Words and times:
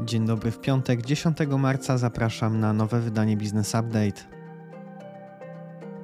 Dzień 0.00 0.26
dobry 0.26 0.50
w 0.50 0.60
piątek, 0.60 1.02
10 1.02 1.38
marca 1.58 1.98
zapraszam 1.98 2.60
na 2.60 2.72
nowe 2.72 3.00
wydanie 3.00 3.36
Business 3.36 3.68
Update. 3.68 4.22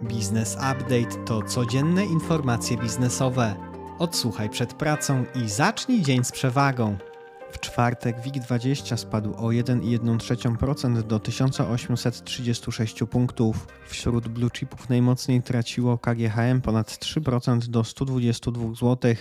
Business 0.02 0.54
Update 0.54 1.24
to 1.26 1.42
codzienne 1.42 2.04
informacje 2.04 2.76
biznesowe. 2.76 3.54
Odsłuchaj 3.98 4.50
przed 4.50 4.74
pracą 4.74 5.24
i 5.34 5.48
zacznij 5.48 6.02
dzień 6.02 6.24
z 6.24 6.32
przewagą. 6.32 6.96
Czwartek 7.72 8.16
WIG20 8.20 8.96
spadł 8.96 9.34
o 9.34 9.48
1,1% 9.48 11.02
do 11.02 11.18
1836 11.18 12.98
punktów. 13.10 13.66
Wśród 13.88 14.28
blue 14.28 14.50
chipów 14.50 14.88
najmocniej 14.88 15.42
traciło 15.42 15.98
KGHM 15.98 16.60
ponad 16.60 16.88
3% 16.88 17.58
do 17.58 17.84
122 17.84 18.74
zł. 18.74 19.14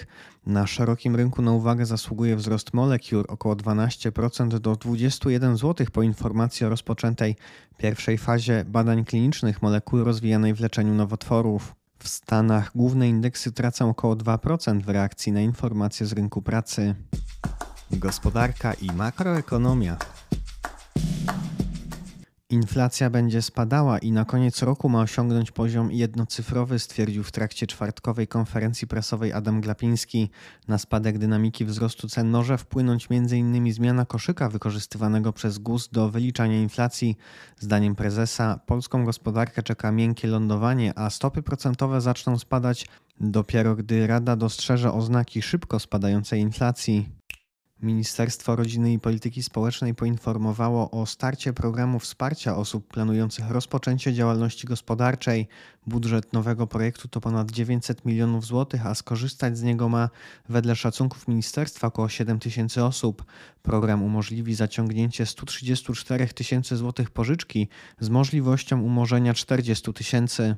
Na 0.45 0.67
szerokim 0.67 1.15
rynku 1.15 1.41
na 1.41 1.51
uwagę 1.51 1.85
zasługuje 1.85 2.35
wzrost 2.35 2.73
Molecure 2.73 3.27
około 3.27 3.55
12% 3.55 4.59
do 4.59 4.75
21 4.75 5.57
zł 5.57 5.87
po 5.93 6.01
informacji 6.01 6.65
o 6.65 6.69
rozpoczętej 6.69 7.35
pierwszej 7.77 8.17
fazie 8.17 8.65
badań 8.67 9.05
klinicznych 9.05 9.61
molekuł 9.61 10.03
rozwijanej 10.03 10.53
w 10.53 10.59
leczeniu 10.59 10.93
nowotworów. 10.93 11.75
W 11.99 12.07
Stanach 12.07 12.71
główne 12.75 13.09
indeksy 13.09 13.51
tracą 13.51 13.89
około 13.89 14.15
2% 14.15 14.81
w 14.81 14.89
reakcji 14.89 15.31
na 15.31 15.41
informacje 15.41 16.05
z 16.05 16.13
rynku 16.13 16.41
pracy 16.41 16.95
gospodarka 17.91 18.73
i 18.73 18.91
makroekonomia. 18.91 19.97
Inflacja 22.51 23.09
będzie 23.09 23.41
spadała 23.41 23.99
i 23.99 24.11
na 24.11 24.25
koniec 24.25 24.61
roku 24.61 24.89
ma 24.89 25.01
osiągnąć 25.01 25.51
poziom 25.51 25.91
jednocyfrowy, 25.91 26.79
stwierdził 26.79 27.23
w 27.23 27.31
trakcie 27.31 27.67
czwartkowej 27.67 28.27
konferencji 28.27 28.87
prasowej 28.87 29.33
Adam 29.33 29.61
Glapiński. 29.61 30.29
Na 30.67 30.77
spadek 30.77 31.17
dynamiki 31.17 31.65
wzrostu 31.65 32.07
cen 32.07 32.29
może 32.29 32.57
wpłynąć 32.57 33.07
m.in. 33.11 33.73
zmiana 33.73 34.05
koszyka 34.05 34.49
wykorzystywanego 34.49 35.33
przez 35.33 35.57
GUS 35.57 35.89
do 35.89 36.09
wyliczania 36.09 36.57
inflacji. 36.57 37.17
Zdaniem 37.59 37.95
prezesa 37.95 38.59
polską 38.65 39.05
gospodarkę 39.05 39.63
czeka 39.63 39.91
miękkie 39.91 40.27
lądowanie, 40.27 40.99
a 40.99 41.09
stopy 41.09 41.41
procentowe 41.41 42.01
zaczną 42.01 42.39
spadać 42.39 42.87
dopiero 43.19 43.75
gdy 43.75 44.07
Rada 44.07 44.35
dostrzeże 44.35 44.93
oznaki 44.93 45.41
szybko 45.41 45.79
spadającej 45.79 46.41
inflacji. 46.41 47.18
Ministerstwo 47.81 48.55
Rodziny 48.55 48.93
i 48.93 48.99
Polityki 48.99 49.43
Społecznej 49.43 49.95
poinformowało 49.95 50.91
o 50.91 51.05
starcie 51.05 51.53
programu 51.53 51.99
wsparcia 51.99 52.55
osób 52.57 52.87
planujących 52.87 53.49
rozpoczęcie 53.49 54.13
działalności 54.13 54.67
gospodarczej. 54.67 55.47
Budżet 55.87 56.33
nowego 56.33 56.67
projektu 56.67 57.07
to 57.07 57.21
ponad 57.21 57.51
900 57.51 58.05
milionów 58.05 58.45
złotych, 58.45 58.85
a 58.85 58.95
skorzystać 58.95 59.57
z 59.57 59.63
niego 59.63 59.89
ma 59.89 60.09
wedle 60.49 60.75
szacunków 60.75 61.27
ministerstwa 61.27 61.87
około 61.87 62.09
7 62.09 62.39
tysięcy 62.39 62.83
osób. 62.83 63.25
Program 63.61 64.03
umożliwi 64.03 64.55
zaciągnięcie 64.55 65.25
134 65.25 66.27
tysięcy 66.27 66.77
złotych 66.77 67.09
pożyczki 67.09 67.67
z 67.99 68.09
możliwością 68.09 68.81
umorzenia 68.81 69.33
40 69.33 69.93
tysięcy. 69.93 70.55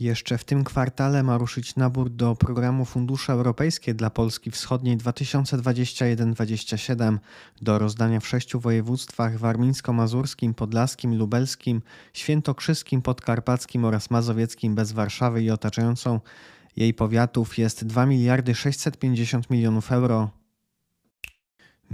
Jeszcze 0.00 0.38
w 0.38 0.44
tym 0.44 0.64
kwartale 0.64 1.22
ma 1.22 1.38
ruszyć 1.38 1.76
nabór 1.76 2.10
do 2.10 2.34
programu 2.34 2.84
Fundusze 2.84 3.32
Europejskie 3.32 3.94
dla 3.94 4.10
Polski 4.10 4.50
Wschodniej 4.50 4.98
2021-2027 4.98 7.18
do 7.62 7.78
rozdania 7.78 8.20
w 8.20 8.26
sześciu 8.26 8.60
województwach 8.60 9.38
warmińsko-mazurskim, 9.38 10.54
podlaskim, 10.54 11.18
lubelskim, 11.18 11.82
świętokrzyskim, 12.12 13.02
podkarpackim 13.02 13.84
oraz 13.84 14.10
mazowieckim 14.10 14.74
bez 14.74 14.92
Warszawy 14.92 15.42
i 15.42 15.50
otaczającą 15.50 16.20
jej 16.76 16.94
powiatów 16.94 17.58
jest 17.58 17.84
2 17.84 18.06
miliardy 18.06 18.54
650 18.54 19.50
milionów 19.50 19.92
euro. 19.92 20.43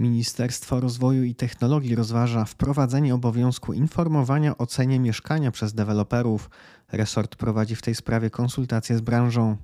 Ministerstwo 0.00 0.80
Rozwoju 0.80 1.24
i 1.24 1.34
Technologii 1.34 1.94
rozważa 1.94 2.44
wprowadzenie 2.44 3.14
obowiązku 3.14 3.72
informowania 3.72 4.58
o 4.58 4.66
cenie 4.66 5.00
mieszkania 5.00 5.50
przez 5.50 5.74
deweloperów. 5.74 6.50
Resort 6.92 7.36
prowadzi 7.36 7.76
w 7.76 7.82
tej 7.82 7.94
sprawie 7.94 8.30
konsultacje 8.30 8.96
z 8.96 9.00
branżą. 9.00 9.56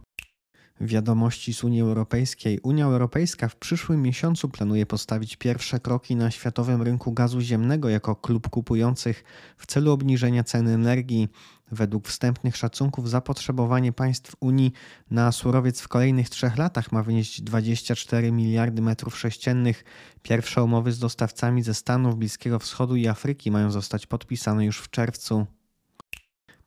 Wiadomości 0.81 1.55
z 1.55 1.65
Unii 1.65 1.81
Europejskiej. 1.81 2.61
Unia 2.63 2.85
Europejska 2.85 3.49
w 3.49 3.57
przyszłym 3.57 4.03
miesiącu 4.03 4.49
planuje 4.49 4.87
postawić 4.87 5.37
pierwsze 5.37 5.81
kroki 5.81 6.17
na 6.17 6.31
światowym 6.31 6.83
rynku 6.83 7.13
gazu 7.13 7.41
ziemnego 7.41 7.89
jako 7.89 8.17
klub 8.17 8.49
kupujących 8.49 9.25
w 9.57 9.67
celu 9.67 9.93
obniżenia 9.93 10.45
ceny 10.45 10.75
energii. 10.75 11.29
Według 11.71 12.09
wstępnych 12.09 12.57
szacunków 12.57 13.11
zapotrzebowanie 13.11 13.93
państw 13.93 14.37
Unii 14.41 14.73
na 15.11 15.33
surowiec 15.33 15.81
w 15.81 15.89
kolejnych 15.89 16.31
trzech 16.31 16.57
latach 16.57 16.93
ma 16.93 17.03
wynieść 17.03 17.43
24 17.43 18.33
miliardy 18.33 18.83
metrów 18.83 19.19
sześciennych. 19.19 19.85
Pierwsze 20.23 20.63
umowy 20.63 20.93
z 20.93 20.99
dostawcami 20.99 21.63
ze 21.63 21.75
Stanów, 21.75 22.17
Bliskiego 22.17 22.59
Wschodu 22.59 22.97
i 22.97 23.09
Afryki 23.09 23.51
mają 23.51 23.71
zostać 23.71 24.07
podpisane 24.07 24.65
już 24.65 24.79
w 24.79 24.91
czerwcu. 24.91 25.47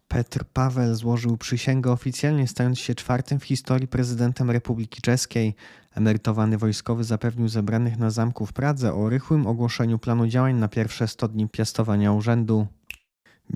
Petr 0.08 0.46
Paweł 0.54 0.96
złożył 0.96 1.38
przysięgę 1.38 1.92
oficjalnie, 1.92 2.48
stając 2.48 2.80
się 2.80 2.96
czwartym 2.96 3.40
w 3.40 3.44
historii 3.44 3.88
prezydentem 3.88 4.52
Republiki 4.52 5.02
Czeskiej. 5.02 5.56
Emerytowany 5.96 6.58
wojskowy 6.58 7.04
zapewnił 7.04 7.48
zebranych 7.48 7.98
na 7.98 8.10
zamku 8.10 8.46
w 8.46 8.54
Pradze 8.54 8.94
o 8.94 9.10
rychłym 9.10 9.48
ogłoszeniu 9.48 10.00
planu 10.00 10.28
działań 10.28 10.56
na 10.56 10.68
pierwsze 10.68 11.08
100 11.08 11.28
dni 11.28 11.50
piastowania 11.50 12.12
urzędu. 12.12 12.68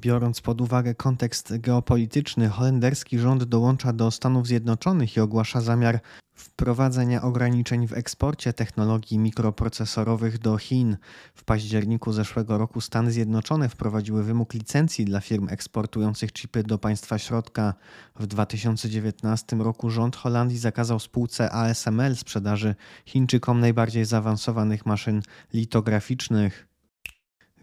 Biorąc 0.01 0.41
pod 0.41 0.61
uwagę 0.61 0.95
kontekst 0.95 1.57
geopolityczny, 1.57 2.49
holenderski 2.49 3.19
rząd 3.19 3.43
dołącza 3.43 3.93
do 3.93 4.11
Stanów 4.11 4.47
Zjednoczonych 4.47 5.17
i 5.17 5.19
ogłasza 5.19 5.61
zamiar 5.61 5.99
wprowadzenia 6.35 7.21
ograniczeń 7.21 7.87
w 7.87 7.93
eksporcie 7.93 8.53
technologii 8.53 9.19
mikroprocesorowych 9.19 10.37
do 10.37 10.57
Chin. 10.57 10.97
W 11.35 11.43
październiku 11.43 12.11
zeszłego 12.11 12.57
roku 12.57 12.81
Stany 12.81 13.11
Zjednoczone 13.11 13.69
wprowadziły 13.69 14.23
wymóg 14.23 14.53
licencji 14.53 15.05
dla 15.05 15.21
firm 15.21 15.47
eksportujących 15.49 16.33
chipy 16.33 16.63
do 16.63 16.77
państwa 16.77 17.17
środka. 17.17 17.73
W 18.19 18.27
2019 18.27 19.55
roku 19.55 19.89
rząd 19.89 20.15
Holandii 20.15 20.57
zakazał 20.57 20.99
spółce 20.99 21.51
ASML 21.51 22.15
sprzedaży 22.15 22.75
Chińczykom 23.05 23.59
najbardziej 23.59 24.05
zaawansowanych 24.05 24.85
maszyn 24.85 25.21
litograficznych. 25.53 26.72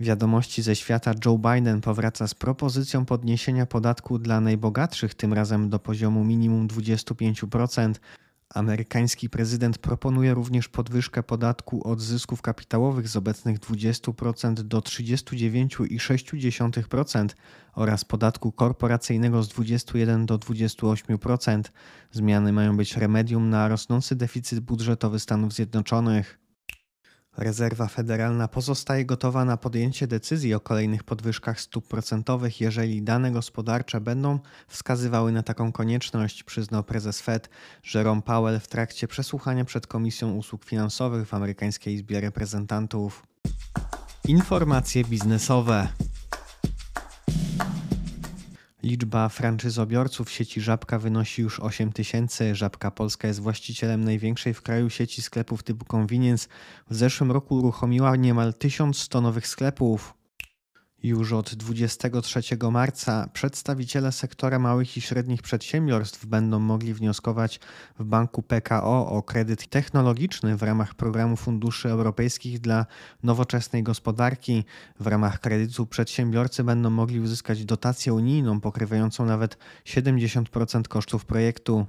Wiadomości 0.00 0.62
ze 0.62 0.76
świata 0.76 1.12
Joe 1.24 1.38
Biden 1.38 1.80
powraca 1.80 2.28
z 2.28 2.34
propozycją 2.34 3.04
podniesienia 3.04 3.66
podatku 3.66 4.18
dla 4.18 4.40
najbogatszych, 4.40 5.14
tym 5.14 5.32
razem 5.32 5.70
do 5.70 5.78
poziomu 5.78 6.24
minimum 6.24 6.68
25%. 6.68 7.94
Amerykański 8.54 9.30
prezydent 9.30 9.78
proponuje 9.78 10.34
również 10.34 10.68
podwyżkę 10.68 11.22
podatku 11.22 11.88
od 11.88 12.00
zysków 12.00 12.42
kapitałowych 12.42 13.08
z 13.08 13.16
obecnych 13.16 13.58
20% 13.58 14.54
do 14.54 14.80
39,6% 14.80 17.28
oraz 17.74 18.04
podatku 18.04 18.52
korporacyjnego 18.52 19.42
z 19.42 19.48
21 19.48 20.26
do 20.26 20.38
28%. 20.38 21.62
Zmiany 22.12 22.52
mają 22.52 22.76
być 22.76 22.96
remedium 22.96 23.50
na 23.50 23.68
rosnący 23.68 24.16
deficyt 24.16 24.60
budżetowy 24.60 25.18
Stanów 25.18 25.52
Zjednoczonych. 25.52 26.39
Rezerwa 27.36 27.86
Federalna 27.86 28.48
pozostaje 28.48 29.04
gotowa 29.04 29.44
na 29.44 29.56
podjęcie 29.56 30.06
decyzji 30.06 30.54
o 30.54 30.60
kolejnych 30.60 31.04
podwyżkach 31.04 31.60
stóp 31.60 31.88
procentowych, 31.88 32.60
jeżeli 32.60 33.02
dane 33.02 33.30
gospodarcze 33.30 34.00
będą 34.00 34.38
wskazywały 34.68 35.32
na 35.32 35.42
taką 35.42 35.72
konieczność, 35.72 36.42
przyznał 36.42 36.84
prezes 36.84 37.20
Fed 37.20 37.50
Jerome 37.94 38.22
Powell 38.22 38.60
w 38.60 38.68
trakcie 38.68 39.08
przesłuchania 39.08 39.64
przed 39.64 39.86
Komisją 39.86 40.32
Usług 40.32 40.64
Finansowych 40.64 41.28
w 41.28 41.34
amerykańskiej 41.34 41.94
Izbie 41.94 42.20
Reprezentantów. 42.20 43.26
Informacje 44.24 45.04
biznesowe. 45.04 45.88
Liczba 48.82 49.28
franczyzobiorców 49.28 50.30
sieci 50.30 50.60
Żabka 50.60 50.98
wynosi 50.98 51.42
już 51.42 51.60
8 51.60 51.92
tysięcy. 51.92 52.54
Żabka 52.54 52.91
Polska 52.91 53.28
jest 53.28 53.41
właścicielem 53.41 54.04
największej 54.04 54.54
w 54.54 54.62
kraju 54.62 54.91
sieci 54.91 55.22
sklepów 55.22 55.62
typu 55.62 55.84
convenience. 55.96 56.48
W 56.91 56.94
zeszłym 56.94 57.30
roku 57.32 57.54
uruchomiła 57.56 58.16
niemal 58.16 58.54
1100 58.54 59.21
nowych 59.21 59.47
sklepów. 59.47 60.19
Już 61.02 61.32
od 61.32 61.54
23 61.54 62.41
marca 62.70 63.28
przedstawiciele 63.32 64.12
sektora 64.12 64.58
małych 64.58 64.97
i 64.97 65.00
średnich 65.00 65.42
przedsiębiorstw 65.42 66.26
będą 66.26 66.58
mogli 66.58 66.94
wnioskować 66.94 67.60
w 67.98 68.04
banku 68.04 68.42
PKO 68.42 69.08
o 69.08 69.22
kredyt 69.22 69.68
technologiczny 69.68 70.56
w 70.56 70.62
ramach 70.62 70.94
programu 70.94 71.36
funduszy 71.36 71.88
europejskich 71.88 72.58
dla 72.58 72.86
nowoczesnej 73.22 73.82
gospodarki. 73.82 74.64
W 75.00 75.06
ramach 75.06 75.41
kredytu 75.41 75.86
przedsiębiorcy 75.86 76.64
będą 76.64 76.91
mogli 76.91 77.20
uzyskać 77.20 77.64
dotację 77.64 78.14
unijną 78.14 78.60
pokrywającą 78.60 79.24
nawet 79.24 79.58
70% 79.84 80.88
kosztów 80.88 81.24
projektu. 81.24 81.86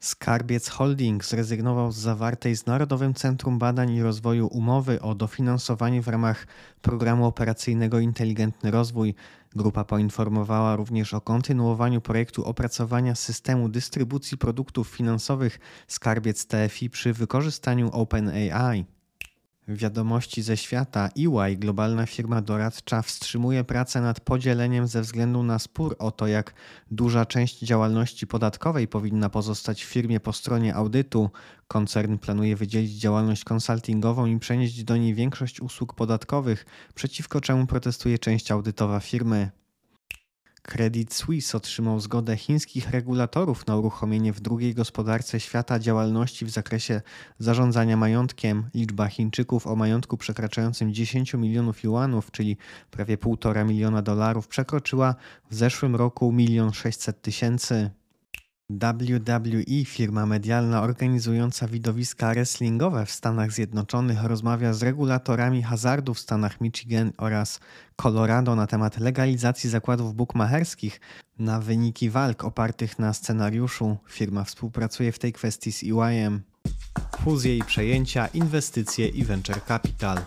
Skarbiec 0.00 0.68
Holding 0.68 1.24
zrezygnował 1.24 1.92
z 1.92 1.96
zawartej 1.96 2.56
z 2.56 2.66
Narodowym 2.66 3.14
Centrum 3.14 3.58
Badań 3.58 3.90
i 3.90 4.02
Rozwoju 4.02 4.46
umowy 4.46 5.00
o 5.00 5.14
dofinansowanie 5.14 6.02
w 6.02 6.08
ramach 6.08 6.46
programu 6.82 7.26
operacyjnego 7.26 7.98
Inteligentny 7.98 8.70
Rozwój. 8.70 9.14
Grupa 9.56 9.84
poinformowała 9.84 10.76
również 10.76 11.14
o 11.14 11.20
kontynuowaniu 11.20 12.00
projektu 12.00 12.44
opracowania 12.44 13.14
systemu 13.14 13.68
dystrybucji 13.68 14.38
produktów 14.38 14.88
finansowych 14.88 15.58
Skarbiec 15.88 16.46
TFI 16.46 16.90
przy 16.90 17.12
wykorzystaniu 17.12 17.90
OpenAI. 17.92 18.84
Wiadomości 19.76 20.42
ze 20.42 20.56
świata 20.56 21.08
EY, 21.18 21.56
globalna 21.56 22.06
firma 22.06 22.42
doradcza, 22.42 23.02
wstrzymuje 23.02 23.64
pracę 23.64 24.00
nad 24.00 24.20
podzieleniem 24.20 24.86
ze 24.86 25.02
względu 25.02 25.42
na 25.42 25.58
spór 25.58 25.96
o 25.98 26.10
to, 26.10 26.26
jak 26.26 26.54
duża 26.90 27.26
część 27.26 27.58
działalności 27.58 28.26
podatkowej 28.26 28.88
powinna 28.88 29.30
pozostać 29.30 29.84
w 29.84 29.88
firmie 29.88 30.20
po 30.20 30.32
stronie 30.32 30.74
audytu. 30.74 31.30
Koncern 31.68 32.18
planuje 32.18 32.56
wydzielić 32.56 32.92
działalność 32.92 33.44
konsultingową 33.44 34.26
i 34.26 34.38
przenieść 34.38 34.84
do 34.84 34.96
niej 34.96 35.14
większość 35.14 35.60
usług 35.60 35.94
podatkowych, 35.94 36.66
przeciwko 36.94 37.40
czemu 37.40 37.66
protestuje 37.66 38.18
część 38.18 38.50
audytowa 38.50 39.00
firmy. 39.00 39.50
Credit 40.62 41.14
Suisse 41.14 41.56
otrzymał 41.56 42.00
zgodę 42.00 42.36
chińskich 42.36 42.90
regulatorów 42.90 43.66
na 43.66 43.76
uruchomienie 43.76 44.32
w 44.32 44.40
drugiej 44.40 44.74
gospodarce 44.74 45.40
świata 45.40 45.78
działalności 45.78 46.44
w 46.44 46.50
zakresie 46.50 47.02
zarządzania 47.38 47.96
majątkiem. 47.96 48.70
Liczba 48.74 49.08
Chińczyków 49.08 49.66
o 49.66 49.76
majątku 49.76 50.16
przekraczającym 50.16 50.94
10 50.94 51.34
milionów 51.34 51.82
juanów, 51.82 52.30
czyli 52.30 52.56
prawie 52.90 53.18
1,5 53.18 53.66
miliona 53.66 54.02
dolarów, 54.02 54.48
przekroczyła 54.48 55.14
w 55.50 55.54
zeszłym 55.54 55.96
roku 55.96 56.34
1 56.38 56.72
600 56.72 57.22
tysięcy. 57.22 57.90
WWE, 58.70 59.84
firma 59.84 60.26
medialna 60.26 60.82
organizująca 60.82 61.68
widowiska 61.68 62.32
wrestlingowe 62.32 63.06
w 63.06 63.10
Stanach 63.10 63.52
Zjednoczonych, 63.52 64.22
rozmawia 64.24 64.72
z 64.72 64.82
regulatorami 64.82 65.62
hazardu 65.62 66.14
w 66.14 66.18
stanach 66.18 66.60
Michigan 66.60 67.12
oraz 67.16 67.60
Colorado 67.96 68.56
na 68.56 68.66
temat 68.66 69.00
legalizacji 69.00 69.70
zakładów 69.70 70.14
bukmacherskich 70.14 71.00
na 71.38 71.60
wyniki 71.60 72.10
walk 72.10 72.44
opartych 72.44 72.98
na 72.98 73.12
scenariuszu. 73.12 73.96
Firma 74.08 74.44
współpracuje 74.44 75.12
w 75.12 75.18
tej 75.18 75.32
kwestii 75.32 75.72
z 75.72 75.82
EYM. 75.82 76.42
Fuzje 77.24 77.56
i 77.56 77.64
przejęcia, 77.64 78.26
inwestycje 78.26 79.08
i 79.08 79.24
venture 79.24 79.64
capital. 79.64 80.18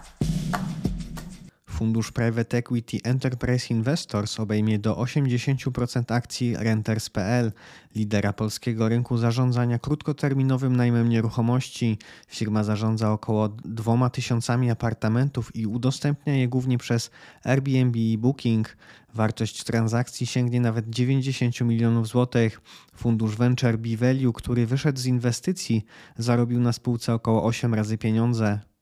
Fundusz 1.83 2.12
Private 2.12 2.57
Equity 2.57 2.97
Enterprise 3.03 3.74
Investors 3.74 4.39
obejmie 4.39 4.80
do 4.80 4.95
80% 4.95 6.13
akcji 6.13 6.56
Renters.pl, 6.57 7.51
lidera 7.95 8.33
polskiego 8.33 8.89
rynku 8.89 9.18
zarządzania 9.18 9.80
krótkoterminowym 9.80 10.75
najmem 10.75 11.09
nieruchomości. 11.09 11.97
Firma 12.27 12.63
zarządza 12.63 13.12
około 13.12 13.50
dwoma 13.50 14.09
tysiącami 14.09 14.71
apartamentów 14.71 15.56
i 15.56 15.68
udostępnia 15.68 16.35
je 16.35 16.47
głównie 16.47 16.77
przez 16.77 17.12
Airbnb 17.44 18.00
i 18.00 18.18
Booking. 18.18 18.77
Wartość 19.13 19.63
transakcji 19.63 20.27
sięgnie 20.27 20.62
nawet 20.62 20.89
90 20.89 21.62
milionów 21.62 22.07
złotych. 22.07 22.62
Fundusz 22.95 23.35
Venture 23.35 23.77
B-Value, 23.77 24.33
który 24.33 24.65
wyszedł 24.65 25.00
z 25.00 25.06
inwestycji, 25.06 25.85
zarobił 26.18 26.59
na 26.59 26.74
spółce 26.74 27.13
około 27.13 27.44
8 27.44 27.74
razy 27.74 27.97
pieniądze. 27.97 28.72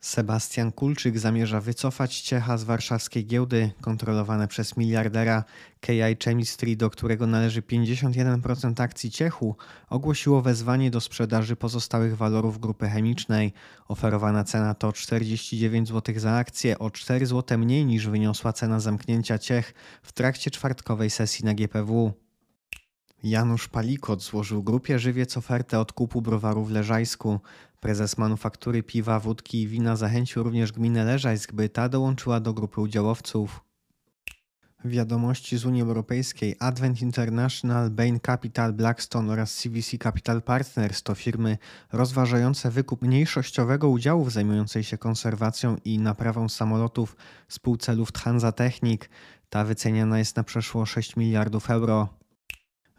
Sebastian 0.00 0.72
Kulczyk 0.72 1.18
zamierza 1.18 1.60
wycofać 1.60 2.20
Ciecha 2.20 2.58
z 2.58 2.64
warszawskiej 2.64 3.26
giełdy, 3.26 3.70
kontrolowane 3.80 4.48
przez 4.48 4.76
miliardera 4.76 5.44
KI 5.80 6.16
Chemistry, 6.24 6.76
do 6.76 6.90
którego 6.90 7.26
należy 7.26 7.62
51% 7.62 8.82
akcji 8.82 9.10
Ciechu, 9.10 9.56
ogłosiło 9.90 10.42
wezwanie 10.42 10.90
do 10.90 11.00
sprzedaży 11.00 11.56
pozostałych 11.56 12.16
walorów 12.16 12.60
grupy 12.60 12.88
chemicznej. 12.88 13.52
Oferowana 13.88 14.44
cena 14.44 14.74
to 14.74 14.92
49 14.92 15.88
zł 15.88 16.14
za 16.18 16.32
akcję, 16.32 16.78
o 16.78 16.90
4 16.90 17.26
zł 17.26 17.58
mniej 17.58 17.84
niż 17.86 18.08
wyniosła 18.08 18.52
cena 18.52 18.80
zamknięcia 18.80 19.38
Ciech 19.38 19.74
w 20.02 20.12
trakcie 20.12 20.50
czwartkowej 20.50 21.10
sesji 21.10 21.44
na 21.44 21.54
GPW. 21.54 22.12
Janusz 23.22 23.68
Palikot 23.68 24.22
złożył 24.22 24.62
grupie 24.62 24.98
Żywiec 24.98 25.36
ofertę 25.36 25.80
odkupu 25.80 26.22
browaru 26.22 26.64
w 26.64 26.70
Leżajsku. 26.70 27.40
Prezes 27.80 28.18
manufaktury 28.18 28.82
piwa, 28.82 29.20
wódki 29.20 29.62
i 29.62 29.68
wina 29.68 29.96
zachęcił 29.96 30.42
również 30.42 30.72
gminę 30.72 31.04
Leżajsk, 31.04 31.52
by 31.52 31.68
ta 31.68 31.88
dołączyła 31.88 32.40
do 32.40 32.54
grupy 32.54 32.80
udziałowców. 32.80 33.60
Wiadomości 34.84 35.58
z 35.58 35.64
Unii 35.64 35.82
Europejskiej 35.82 36.56
Advent 36.58 37.02
International, 37.02 37.90
Bain 37.90 38.20
Capital, 38.20 38.72
Blackstone 38.72 39.32
oraz 39.32 39.54
CVC 39.54 39.98
Capital 39.98 40.42
Partners 40.42 41.02
to 41.02 41.14
firmy 41.14 41.58
rozważające 41.92 42.70
wykup 42.70 43.02
mniejszościowego 43.02 43.88
udziału 43.88 44.24
w 44.24 44.32
zajmującej 44.32 44.84
się 44.84 44.98
konserwacją 44.98 45.76
i 45.84 45.98
naprawą 45.98 46.48
samolotów 46.48 47.16
spółce 47.48 47.94
Lufthansa 47.94 48.52
Technik. 48.52 49.10
Ta 49.50 49.64
wyceniana 49.64 50.18
jest 50.18 50.36
na 50.36 50.44
przeszło 50.44 50.86
6 50.86 51.16
miliardów 51.16 51.70
euro. 51.70 52.08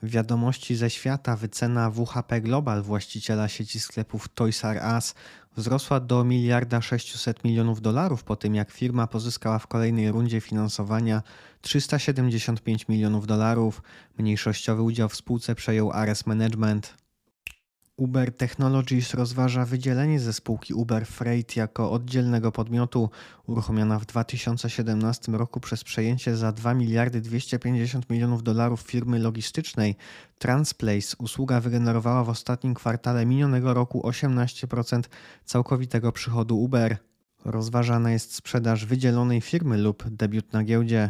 Wiadomości 0.04 0.76
ze 0.76 0.90
świata 0.90 1.36
wycena 1.36 1.92
WHP 1.92 2.42
Global, 2.42 2.82
właściciela 2.82 3.48
sieci 3.48 3.80
sklepów 3.80 4.30
Toys 4.30 4.66
R 4.66 4.82
Us, 4.96 5.16
wzrosła 5.56 6.00
do 6.00 6.24
miliarda 6.24 6.82
600 6.82 7.44
milionów 7.44 7.82
dolarów 7.82 8.24
po 8.24 8.36
tym, 8.36 8.56
jak 8.56 8.72
firma 8.72 9.08
pozyskała 9.08 9.60
w 9.60 9.68
kolejnej 9.68 10.12
rundzie 10.12 10.42
finansowania 10.42 11.24
375 11.62 12.88
milionów 12.88 13.28
dolarów. 13.28 13.82
Mniejszościowy 14.18 14.82
udział 14.82 15.10
w 15.10 15.16
spółce 15.16 15.56
przejął 15.56 15.92
Ares 15.92 16.26
Management. 16.26 16.94
Uber 18.00 18.32
Technologies 18.38 19.14
rozważa 19.14 19.66
wydzielenie 19.66 20.20
ze 20.20 20.34
spółki 20.34 20.74
Uber 20.74 21.06
Freight 21.06 21.56
jako 21.56 21.92
oddzielnego 21.92 22.52
podmiotu, 22.52 23.10
uruchomiona 23.48 24.00
w 24.00 24.06
2017 24.06 25.32
roku 25.32 25.60
przez 25.60 25.84
przejęcie 25.84 26.36
za 26.38 26.52
2 26.52 26.74
miliardy 26.74 27.22
250 27.22 28.10
milionów 28.10 28.44
dolarów 28.44 28.82
firmy 28.82 29.20
logistycznej 29.20 29.96
Transplace. 30.38 31.16
Usługa 31.18 31.60
wygenerowała 31.62 32.24
w 32.24 32.30
ostatnim 32.30 32.74
kwartale 32.74 33.26
minionego 33.26 33.74
roku 33.74 34.02
18% 34.02 35.04
całkowitego 35.46 36.12
przychodu 36.12 36.60
Uber. 36.60 36.98
Rozważana 37.46 38.12
jest 38.12 38.36
sprzedaż 38.36 38.86
wydzielonej 38.86 39.42
firmy 39.42 39.78
lub 39.78 40.04
debiut 40.10 40.54
na 40.54 40.64
giełdzie. 40.64 41.10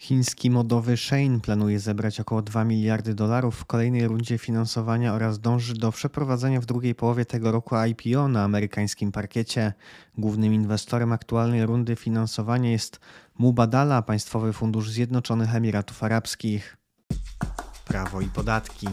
Chiński 0.00 0.50
modowy 0.50 0.96
Shein 0.96 1.40
planuje 1.40 1.80
zebrać 1.80 2.20
około 2.20 2.42
2 2.42 2.64
miliardy 2.64 3.14
dolarów 3.14 3.56
w 3.56 3.64
kolejnej 3.64 4.08
rundzie 4.08 4.38
finansowania 4.38 5.14
oraz 5.14 5.40
dąży 5.40 5.74
do 5.74 5.92
przeprowadzenia 5.92 6.60
w 6.60 6.66
drugiej 6.66 6.94
połowie 6.94 7.24
tego 7.24 7.52
roku 7.52 7.76
IPO 7.76 8.28
na 8.28 8.44
amerykańskim 8.44 9.12
parkiecie. 9.12 9.72
Głównym 10.18 10.54
inwestorem 10.54 11.12
aktualnej 11.12 11.66
rundy 11.66 11.96
finansowania 11.96 12.70
jest 12.70 13.00
Mubadala, 13.38 14.02
państwowy 14.02 14.52
fundusz 14.52 14.90
Zjednoczonych 14.90 15.54
Emiratów 15.54 16.02
Arabskich. 16.02 16.76
Prawo 17.84 18.20
i 18.20 18.26
podatki. 18.26 18.86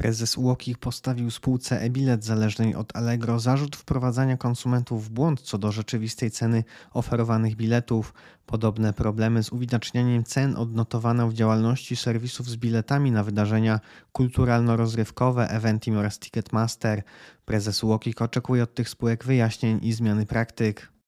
Prezes 0.00 0.38
UOKiK 0.38 0.78
postawił 0.78 1.30
spółce 1.30 1.80
e-bilet 1.80 2.24
zależnej 2.24 2.74
od 2.74 2.96
Allegro 2.96 3.40
zarzut 3.40 3.76
wprowadzania 3.76 4.36
konsumentów 4.36 5.04
w 5.04 5.10
błąd 5.10 5.40
co 5.40 5.58
do 5.58 5.72
rzeczywistej 5.72 6.30
ceny 6.30 6.64
oferowanych 6.92 7.56
biletów. 7.56 8.14
Podobne 8.46 8.92
problemy 8.92 9.42
z 9.42 9.52
uwidacznianiem 9.52 10.24
cen 10.24 10.56
odnotowano 10.56 11.28
w 11.28 11.34
działalności 11.34 11.96
serwisów 11.96 12.48
z 12.48 12.56
biletami 12.56 13.10
na 13.10 13.24
wydarzenia 13.24 13.80
kulturalno-rozrywkowe, 14.12 15.46
Eventim 15.48 15.96
oraz 15.96 16.18
Ticketmaster. 16.18 17.02
Prezes 17.44 17.84
UOKiK 17.84 18.22
oczekuje 18.22 18.62
od 18.62 18.74
tych 18.74 18.88
spółek 18.88 19.24
wyjaśnień 19.24 19.78
i 19.82 19.92
zmiany 19.92 20.26
praktyk. 20.26 20.99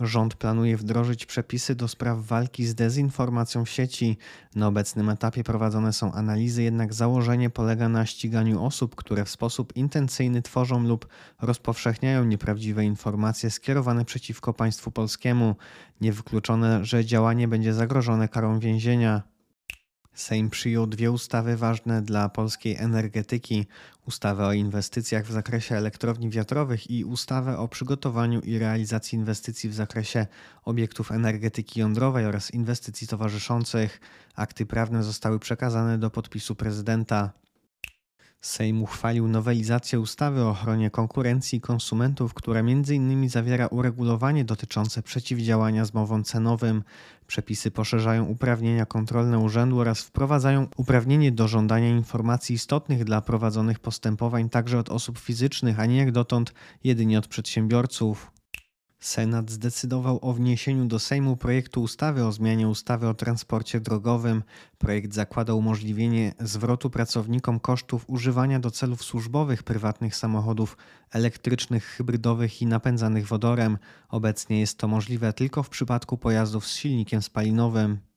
Rząd 0.00 0.34
planuje 0.34 0.76
wdrożyć 0.76 1.26
przepisy 1.26 1.74
do 1.74 1.88
spraw 1.88 2.18
walki 2.18 2.66
z 2.66 2.74
dezinformacją 2.74 3.64
w 3.64 3.70
sieci. 3.70 4.18
Na 4.54 4.66
obecnym 4.66 5.08
etapie 5.08 5.44
prowadzone 5.44 5.92
są 5.92 6.12
analizy, 6.12 6.62
jednak 6.62 6.94
założenie 6.94 7.50
polega 7.50 7.88
na 7.88 8.06
ściganiu 8.06 8.64
osób, 8.64 8.94
które 8.94 9.24
w 9.24 9.30
sposób 9.30 9.76
intencyjny 9.76 10.42
tworzą 10.42 10.82
lub 10.82 11.08
rozpowszechniają 11.40 12.24
nieprawdziwe 12.24 12.84
informacje 12.84 13.50
skierowane 13.50 14.04
przeciwko 14.04 14.54
państwu 14.54 14.90
polskiemu. 14.90 15.56
Niewykluczone, 16.00 16.84
że 16.84 17.04
działanie 17.04 17.48
będzie 17.48 17.74
zagrożone 17.74 18.28
karą 18.28 18.58
więzienia. 18.58 19.37
Sejm 20.18 20.50
przyjął 20.50 20.86
dwie 20.86 21.10
ustawy 21.10 21.56
ważne 21.56 22.02
dla 22.02 22.28
polskiej 22.28 22.76
energetyki: 22.76 23.66
ustawę 24.06 24.46
o 24.46 24.52
inwestycjach 24.52 25.26
w 25.26 25.32
zakresie 25.32 25.76
elektrowni 25.76 26.30
wiatrowych 26.30 26.90
i 26.90 27.04
ustawę 27.04 27.58
o 27.58 27.68
przygotowaniu 27.68 28.40
i 28.40 28.58
realizacji 28.58 29.18
inwestycji 29.18 29.70
w 29.70 29.74
zakresie 29.74 30.26
obiektów 30.64 31.12
energetyki 31.12 31.80
jądrowej 31.80 32.26
oraz 32.26 32.50
inwestycji 32.50 33.08
towarzyszących. 33.08 34.00
Akty 34.36 34.66
prawne 34.66 35.02
zostały 35.02 35.38
przekazane 35.38 35.98
do 35.98 36.10
podpisu 36.10 36.54
prezydenta. 36.54 37.32
Sejm 38.40 38.82
uchwalił 38.82 39.28
nowelizację 39.28 40.00
ustawy 40.00 40.42
o 40.42 40.50
ochronie 40.50 40.90
konkurencji 40.90 41.58
i 41.58 41.60
konsumentów, 41.60 42.34
która 42.34 42.60
m.in. 42.60 43.28
zawiera 43.28 43.66
uregulowanie 43.66 44.44
dotyczące 44.44 45.02
przeciwdziałania 45.02 45.84
zmowom 45.84 46.24
cenowym. 46.24 46.82
Przepisy 47.26 47.70
poszerzają 47.70 48.24
uprawnienia 48.24 48.86
kontrolne 48.86 49.38
urzędu 49.38 49.78
oraz 49.78 50.00
wprowadzają 50.00 50.66
uprawnienie 50.76 51.32
do 51.32 51.48
żądania 51.48 51.88
informacji 51.88 52.54
istotnych 52.54 53.04
dla 53.04 53.20
prowadzonych 53.20 53.78
postępowań 53.78 54.48
także 54.48 54.78
od 54.78 54.88
osób 54.88 55.18
fizycznych, 55.18 55.80
a 55.80 55.86
nie 55.86 55.96
jak 55.96 56.12
dotąd 56.12 56.54
jedynie 56.84 57.18
od 57.18 57.26
przedsiębiorców. 57.26 58.37
Senat 59.00 59.50
zdecydował 59.50 60.18
o 60.22 60.32
wniesieniu 60.32 60.84
do 60.84 60.98
Sejmu 60.98 61.36
projektu 61.36 61.82
ustawy 61.82 62.24
o 62.24 62.32
zmianie 62.32 62.68
ustawy 62.68 63.08
o 63.08 63.14
transporcie 63.14 63.80
drogowym. 63.80 64.42
Projekt 64.78 65.14
zakłada 65.14 65.54
umożliwienie 65.54 66.34
zwrotu 66.40 66.90
pracownikom 66.90 67.60
kosztów 67.60 68.04
używania 68.06 68.60
do 68.60 68.70
celów 68.70 69.02
służbowych 69.02 69.62
prywatnych 69.62 70.16
samochodów 70.16 70.76
elektrycznych, 71.10 71.84
hybrydowych 71.84 72.62
i 72.62 72.66
napędzanych 72.66 73.26
wodorem. 73.26 73.78
Obecnie 74.08 74.60
jest 74.60 74.78
to 74.78 74.88
możliwe 74.88 75.32
tylko 75.32 75.62
w 75.62 75.68
przypadku 75.68 76.18
pojazdów 76.18 76.66
z 76.66 76.76
silnikiem 76.76 77.22
spalinowym. 77.22 78.07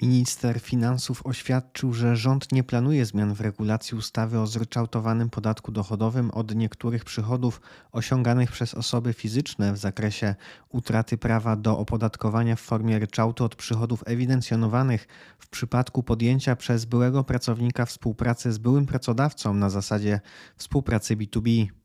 Minister 0.00 0.60
finansów 0.60 1.26
oświadczył, 1.26 1.92
że 1.92 2.16
rząd 2.16 2.52
nie 2.52 2.64
planuje 2.64 3.06
zmian 3.06 3.34
w 3.34 3.40
regulacji 3.40 3.98
ustawy 3.98 4.40
o 4.40 4.46
zryczałtowanym 4.46 5.30
podatku 5.30 5.72
dochodowym 5.72 6.30
od 6.30 6.54
niektórych 6.54 7.04
przychodów 7.04 7.60
osiąganych 7.92 8.52
przez 8.52 8.74
osoby 8.74 9.12
fizyczne 9.12 9.72
w 9.72 9.78
zakresie 9.78 10.34
utraty 10.68 11.18
prawa 11.18 11.56
do 11.56 11.78
opodatkowania 11.78 12.56
w 12.56 12.60
formie 12.60 12.98
ryczałtu 12.98 13.44
od 13.44 13.56
przychodów 13.56 14.02
ewidencjonowanych 14.06 15.06
w 15.38 15.48
przypadku 15.48 16.02
podjęcia 16.02 16.56
przez 16.56 16.84
byłego 16.84 17.24
pracownika 17.24 17.86
współpracy 17.86 18.52
z 18.52 18.58
byłym 18.58 18.86
pracodawcą 18.86 19.54
na 19.54 19.70
zasadzie 19.70 20.20
współpracy 20.56 21.16
B2B. 21.16 21.81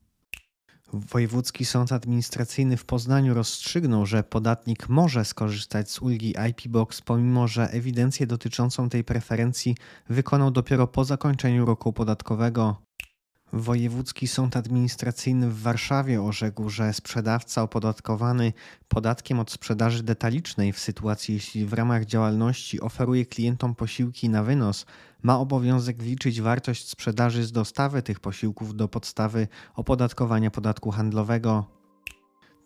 Wojewódzki 0.93 1.65
Sąd 1.65 1.91
Administracyjny 1.91 2.77
w 2.77 2.85
Poznaniu 2.85 3.33
rozstrzygnął, 3.33 4.05
że 4.05 4.23
podatnik 4.23 4.89
może 4.89 5.25
skorzystać 5.25 5.91
z 5.91 6.01
ulgi 6.01 6.35
IP 6.49 6.67
Box, 6.67 7.01
pomimo 7.01 7.47
że 7.47 7.69
ewidencję 7.71 8.27
dotyczącą 8.27 8.89
tej 8.89 9.03
preferencji 9.03 9.75
wykonał 10.09 10.51
dopiero 10.51 10.87
po 10.87 11.05
zakończeniu 11.05 11.65
roku 11.65 11.93
podatkowego. 11.93 12.81
Wojewódzki 13.53 14.27
Sąd 14.27 14.57
Administracyjny 14.57 15.49
w 15.49 15.61
Warszawie 15.61 16.21
orzekł, 16.21 16.69
że 16.69 16.93
sprzedawca 16.93 17.61
opodatkowany 17.61 18.53
podatkiem 18.87 19.39
od 19.39 19.51
sprzedaży 19.51 20.03
detalicznej 20.03 20.73
w 20.73 20.79
sytuacji, 20.79 21.33
jeśli 21.33 21.65
w 21.65 21.73
ramach 21.73 22.05
działalności 22.05 22.81
oferuje 22.81 23.25
klientom 23.25 23.75
posiłki 23.75 24.29
na 24.29 24.43
wynos, 24.43 24.85
ma 25.23 25.39
obowiązek 25.39 25.97
wliczyć 25.97 26.41
wartość 26.41 26.89
sprzedaży 26.89 27.43
z 27.43 27.51
dostawy 27.51 28.01
tych 28.01 28.19
posiłków 28.19 28.75
do 28.75 28.87
podstawy 28.87 29.47
opodatkowania 29.75 30.51
podatku 30.51 30.91
handlowego. 30.91 31.76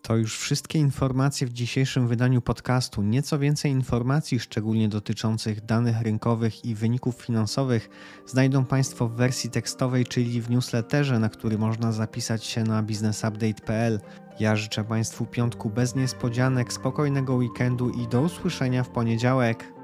To 0.02 0.16
już 0.16 0.38
wszystkie 0.38 0.78
informacje 0.78 1.46
w 1.46 1.52
dzisiejszym 1.52 2.08
wydaniu 2.08 2.42
podcastu. 2.42 3.02
Nieco 3.02 3.38
więcej 3.38 3.70
informacji, 3.70 4.40
szczególnie 4.40 4.88
dotyczących 4.88 5.64
danych 5.64 6.00
rynkowych 6.00 6.64
i 6.64 6.74
wyników 6.74 7.16
finansowych, 7.16 7.88
znajdą 8.26 8.64
Państwo 8.64 9.08
w 9.08 9.14
wersji 9.14 9.50
tekstowej, 9.50 10.06
czyli 10.06 10.40
w 10.40 10.50
newsletterze, 10.50 11.18
na 11.18 11.28
który 11.28 11.58
można 11.58 11.92
zapisać 11.92 12.44
się 12.44 12.64
na 12.64 12.82
businessupdate.pl. 12.82 14.00
Ja 14.40 14.56
życzę 14.56 14.84
Państwu 14.84 15.26
piątku 15.26 15.70
bez 15.70 15.94
niespodzianek, 15.94 16.72
spokojnego 16.72 17.34
weekendu 17.34 17.90
i 17.90 18.08
do 18.08 18.20
usłyszenia 18.20 18.84
w 18.84 18.88
poniedziałek. 18.88 19.81